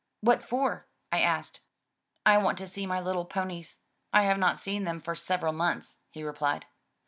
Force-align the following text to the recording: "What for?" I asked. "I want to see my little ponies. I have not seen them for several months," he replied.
"What 0.21 0.41
for?" 0.43 0.87
I 1.11 1.21
asked. 1.21 1.59
"I 2.25 2.39
want 2.39 2.57
to 2.57 2.65
see 2.65 2.87
my 2.87 2.99
little 2.99 3.23
ponies. 3.23 3.81
I 4.11 4.23
have 4.23 4.39
not 4.39 4.59
seen 4.59 4.83
them 4.83 4.99
for 4.99 5.13
several 5.13 5.53
months," 5.53 5.99
he 6.09 6.23
replied. 6.23 6.65